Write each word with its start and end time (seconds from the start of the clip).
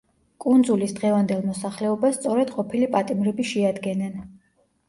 კუნძულის 0.43 0.95
დღევანდელ 0.99 1.43
მოსახლეობას 1.49 2.17
სწორედ 2.21 2.55
ყოფილი 2.57 2.89
პატიმრები 2.97 3.47
შეადგენენ. 3.51 4.21